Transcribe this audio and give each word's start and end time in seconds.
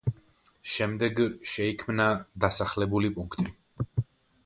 შემდეგ 0.75 1.21
შეიქმნა 1.53 2.09
დასახლებული 2.47 3.15
პუნქტი. 3.19 3.51